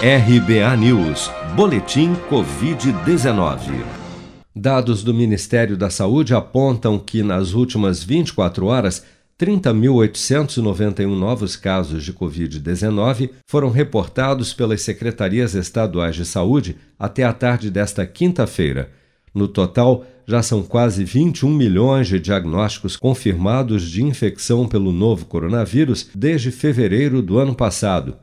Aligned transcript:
RBA 0.00 0.76
News, 0.76 1.28
Boletim 1.56 2.14
Covid-19. 2.30 3.82
Dados 4.54 5.02
do 5.02 5.12
Ministério 5.12 5.76
da 5.76 5.90
Saúde 5.90 6.32
apontam 6.32 7.00
que 7.00 7.20
nas 7.20 7.52
últimas 7.52 8.04
24 8.04 8.66
horas, 8.66 9.04
30.891 9.36 11.04
novos 11.18 11.56
casos 11.56 12.04
de 12.04 12.12
Covid-19 12.12 13.30
foram 13.44 13.70
reportados 13.70 14.52
pelas 14.52 14.82
secretarias 14.82 15.56
estaduais 15.56 16.14
de 16.14 16.24
saúde 16.24 16.76
até 16.96 17.24
a 17.24 17.32
tarde 17.32 17.68
desta 17.68 18.06
quinta-feira. 18.06 18.92
No 19.34 19.48
total, 19.48 20.06
já 20.28 20.44
são 20.44 20.62
quase 20.62 21.02
21 21.02 21.52
milhões 21.52 22.06
de 22.06 22.20
diagnósticos 22.20 22.96
confirmados 22.96 23.90
de 23.90 24.04
infecção 24.04 24.68
pelo 24.68 24.92
novo 24.92 25.26
coronavírus 25.26 26.08
desde 26.14 26.52
fevereiro 26.52 27.20
do 27.20 27.40
ano 27.40 27.52
passado. 27.56 28.16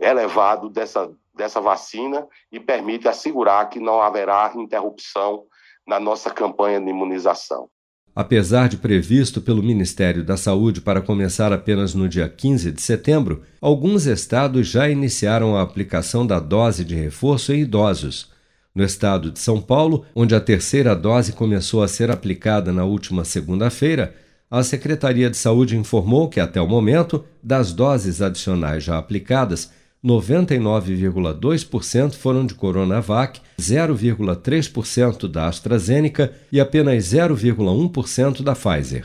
elevado 0.00 0.68
dessa, 0.68 1.10
dessa 1.34 1.60
vacina 1.60 2.26
e 2.50 2.58
permite 2.58 3.08
assegurar 3.08 3.68
que 3.68 3.78
não 3.78 4.00
haverá 4.00 4.52
interrupção 4.56 5.44
na 5.86 5.98
nossa 5.98 6.30
campanha 6.30 6.80
de 6.80 6.90
imunização. 6.90 7.68
Apesar 8.14 8.68
de 8.68 8.76
previsto 8.76 9.40
pelo 9.40 9.62
Ministério 9.62 10.24
da 10.24 10.36
Saúde 10.36 10.80
para 10.80 11.00
começar 11.00 11.52
apenas 11.52 11.94
no 11.94 12.08
dia 12.08 12.28
15 12.28 12.72
de 12.72 12.82
setembro, 12.82 13.44
alguns 13.60 14.06
estados 14.06 14.66
já 14.66 14.88
iniciaram 14.90 15.56
a 15.56 15.62
aplicação 15.62 16.26
da 16.26 16.40
dose 16.40 16.84
de 16.84 16.96
reforço 16.96 17.52
em 17.52 17.60
idosos. 17.60 18.32
No 18.74 18.82
estado 18.82 19.30
de 19.30 19.38
São 19.38 19.60
Paulo, 19.60 20.04
onde 20.14 20.34
a 20.34 20.40
terceira 20.40 20.96
dose 20.96 21.32
começou 21.32 21.82
a 21.82 21.88
ser 21.88 22.10
aplicada 22.10 22.72
na 22.72 22.84
última 22.84 23.24
segunda-feira, 23.24 24.14
a 24.50 24.62
Secretaria 24.62 25.28
de 25.28 25.36
Saúde 25.36 25.76
informou 25.76 26.28
que, 26.28 26.40
até 26.40 26.58
o 26.60 26.66
momento, 26.66 27.24
das 27.42 27.72
doses 27.72 28.22
adicionais 28.22 28.82
já 28.82 28.96
aplicadas, 28.96 29.70
99,2% 30.04 32.14
foram 32.14 32.46
de 32.46 32.54
Coronavac, 32.54 33.40
0,3% 33.60 35.28
da 35.28 35.48
AstraZeneca 35.48 36.32
e 36.52 36.60
apenas 36.60 37.04
0,1% 37.04 38.42
da 38.42 38.54
Pfizer. 38.54 39.04